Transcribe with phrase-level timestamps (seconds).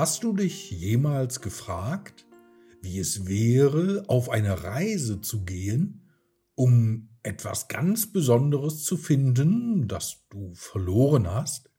[0.00, 2.26] Hast du dich jemals gefragt,
[2.80, 6.08] wie es wäre, auf eine Reise zu gehen,
[6.54, 11.70] um etwas ganz Besonderes zu finden, das du verloren hast?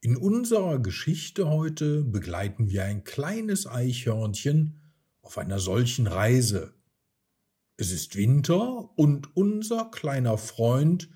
[0.00, 4.80] In unserer Geschichte heute begleiten wir ein kleines Eichhörnchen
[5.20, 6.74] auf einer solchen Reise.
[7.76, 11.10] Es ist Winter und unser kleiner Freund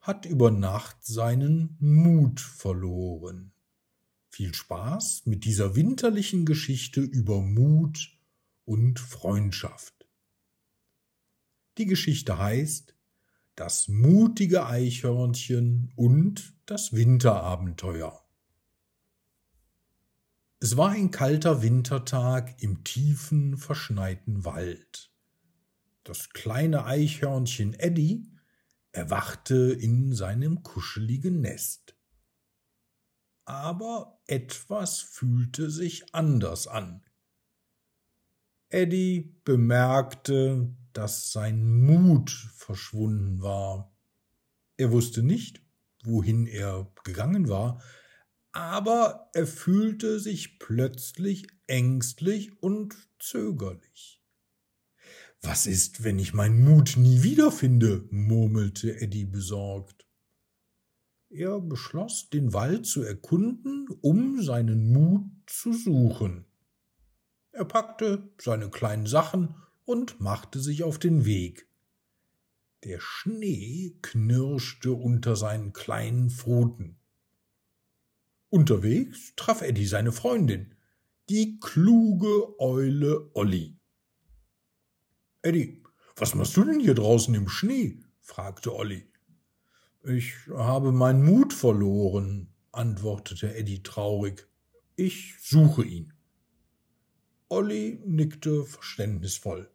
[0.00, 3.51] hat über Nacht seinen Mut verloren.
[4.34, 8.18] Viel Spaß mit dieser winterlichen Geschichte über Mut
[8.64, 10.06] und Freundschaft.
[11.76, 12.96] Die Geschichte heißt
[13.56, 18.24] Das mutige Eichhörnchen und das Winterabenteuer.
[20.60, 25.12] Es war ein kalter Wintertag im tiefen, verschneiten Wald.
[26.04, 28.30] Das kleine Eichhörnchen Eddie
[28.92, 31.96] erwachte in seinem kuscheligen Nest
[33.44, 37.02] aber etwas fühlte sich anders an.
[38.68, 43.94] Eddie bemerkte, dass sein Mut verschwunden war.
[44.76, 45.62] Er wusste nicht,
[46.04, 47.82] wohin er gegangen war,
[48.52, 54.22] aber er fühlte sich plötzlich ängstlich und zögerlich.
[55.40, 58.06] Was ist, wenn ich meinen Mut nie wiederfinde?
[58.10, 60.06] murmelte Eddie besorgt.
[61.34, 66.44] Er beschloss, den Wald zu erkunden, um seinen Mut zu suchen.
[67.52, 69.54] Er packte seine kleinen Sachen
[69.86, 71.66] und machte sich auf den Weg.
[72.84, 76.98] Der Schnee knirschte unter seinen kleinen Pfoten.
[78.50, 80.74] Unterwegs traf Eddie seine Freundin,
[81.30, 83.78] die kluge Eule Olli.
[85.40, 85.82] Eddie,
[86.14, 88.02] was machst du denn hier draußen im Schnee?
[88.20, 89.11] fragte Olli.
[90.04, 94.48] Ich habe meinen Mut verloren, antwortete Eddie traurig.
[94.96, 96.12] Ich suche ihn.
[97.48, 99.70] Olli nickte verständnisvoll.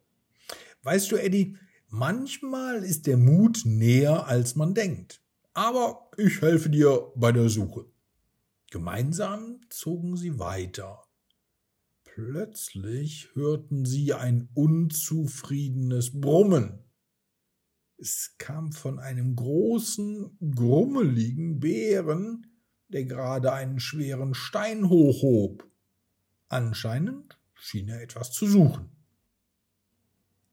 [0.82, 1.56] Weißt du, Eddie,
[1.88, 5.22] manchmal ist der Mut näher, als man denkt.
[5.54, 7.86] Aber ich helfe dir bei der Suche.
[8.70, 11.04] Gemeinsam zogen sie weiter.
[12.04, 16.84] Plötzlich hörten sie ein unzufriedenes Brummen.
[18.00, 22.46] Es kam von einem großen, grummeligen Bären,
[22.88, 25.68] der gerade einen schweren Stein hochhob.
[26.48, 28.90] Anscheinend schien er etwas zu suchen.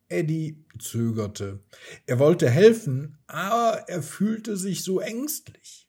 [0.07, 1.63] Eddie zögerte.
[2.07, 5.87] Er wollte helfen, aber er fühlte sich so ängstlich.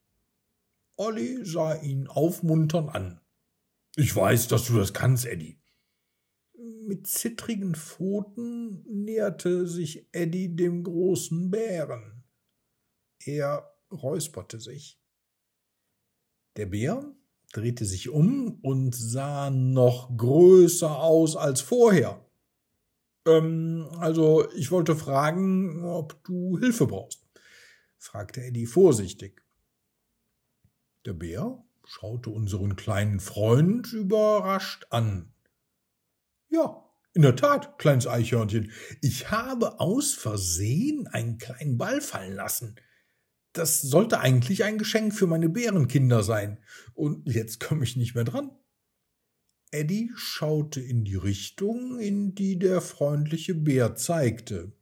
[0.96, 3.20] Olli sah ihn aufmunternd an.
[3.96, 5.58] Ich weiß, dass du das kannst, Eddie.
[6.86, 12.22] Mit zittrigen Pfoten näherte sich Eddie dem großen Bären.
[13.24, 15.00] Er räusperte sich.
[16.54, 17.12] Der Bär
[17.52, 22.24] drehte sich um und sah noch größer aus als vorher.
[23.26, 27.26] Ähm, also, ich wollte fragen, ob du Hilfe brauchst,
[27.98, 29.42] fragte Eddie vorsichtig.
[31.04, 35.32] Der Bär schaute unseren kleinen Freund überrascht an.
[36.48, 36.84] Ja,
[37.14, 38.70] in der Tat, kleines Eichhörnchen,
[39.00, 42.76] ich habe aus Versehen einen kleinen Ball fallen lassen.
[43.52, 46.62] Das sollte eigentlich ein Geschenk für meine Bärenkinder sein,
[46.92, 48.50] und jetzt komme ich nicht mehr dran.
[49.70, 54.72] Eddie schaute in die Richtung, in die der freundliche Bär zeigte.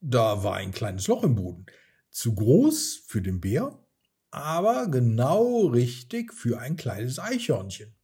[0.00, 1.66] Da war ein kleines Loch im Boden,
[2.10, 3.86] zu groß für den Bär,
[4.30, 7.97] aber genau richtig für ein kleines Eichhörnchen.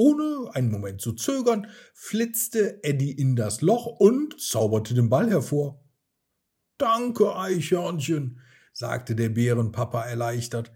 [0.00, 5.84] Ohne einen Moment zu zögern, flitzte Eddie in das Loch und zauberte den Ball hervor.
[6.76, 8.40] Danke, Eichhörnchen,
[8.72, 10.70] sagte der Bärenpapa erleichtert.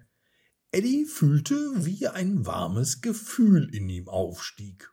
[0.72, 1.54] Eddie fühlte,
[1.86, 4.92] wie ein warmes Gefühl in ihm aufstieg.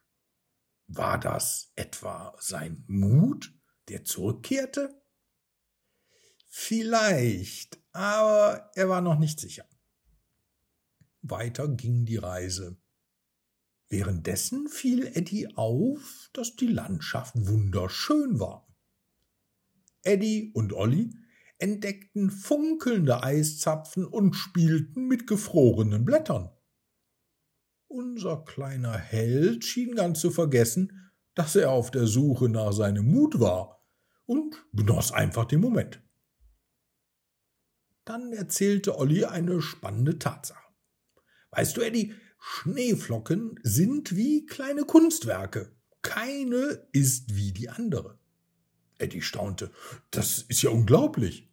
[0.85, 3.51] War das etwa sein Mut,
[3.87, 5.01] der zurückkehrte?
[6.47, 9.65] Vielleicht, aber er war noch nicht sicher.
[11.23, 12.77] Weiter ging die Reise.
[13.89, 18.67] Währenddessen fiel Eddie auf, dass die Landschaft wunderschön war.
[20.03, 21.15] Eddie und Olli
[21.57, 26.51] entdeckten funkelnde Eiszapfen und spielten mit gefrorenen Blättern.
[27.87, 33.39] Unser kleiner Held schien ganz zu vergessen, dass er auf der Suche nach seinem Mut
[33.39, 33.83] war
[34.25, 36.01] und genoss einfach den Moment.
[38.05, 40.73] Dann erzählte Olli eine spannende Tatsache.
[41.51, 45.71] Weißt du, Eddie, Schneeflocken sind wie kleine Kunstwerke.
[46.01, 48.17] Keine ist wie die andere.
[48.97, 49.71] Eddie staunte.
[50.11, 51.49] Das ist ja unglaublich.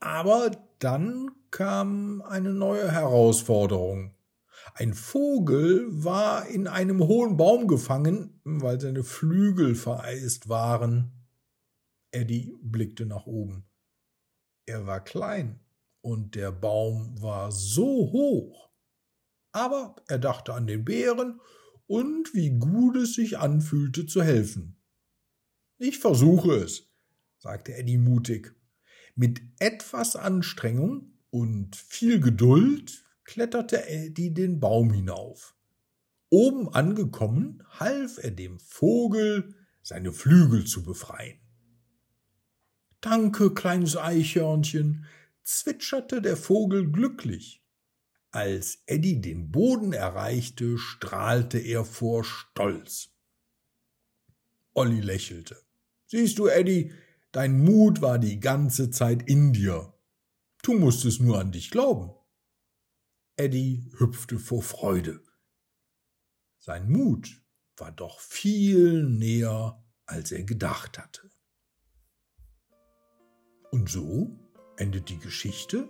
[0.00, 4.14] Aber dann kam eine neue Herausforderung.
[4.74, 11.12] Ein Vogel war in einem hohen Baum gefangen, weil seine Flügel vereist waren.
[12.10, 13.64] Eddie blickte nach oben.
[14.66, 15.60] Er war klein
[16.00, 18.65] und der Baum war so hoch.
[19.56, 21.40] Aber er dachte an den Bären
[21.86, 24.76] und wie gut es sich anfühlte zu helfen.
[25.78, 26.90] Ich versuche es,
[27.38, 28.54] sagte Eddie mutig.
[29.14, 35.56] Mit etwas Anstrengung und viel Geduld kletterte Eddie den Baum hinauf.
[36.28, 41.40] Oben angekommen, half er dem Vogel, seine Flügel zu befreien.
[43.00, 45.06] Danke, kleines Eichhörnchen,
[45.44, 47.65] zwitscherte der Vogel glücklich.
[48.36, 53.08] Als Eddie den Boden erreichte, strahlte er vor Stolz.
[54.74, 55.56] Olli lächelte.
[56.04, 56.92] Siehst du, Eddie,
[57.32, 59.94] dein Mut war die ganze Zeit in dir.
[60.62, 62.10] Du musstest nur an dich glauben.
[63.36, 65.24] Eddie hüpfte vor Freude.
[66.58, 67.42] Sein Mut
[67.78, 71.30] war doch viel näher, als er gedacht hatte.
[73.70, 74.38] Und so
[74.76, 75.88] endet die Geschichte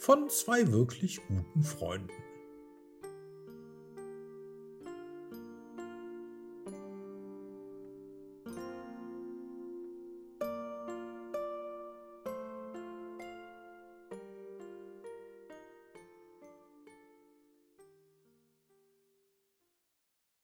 [0.00, 2.29] von zwei wirklich guten Freunden.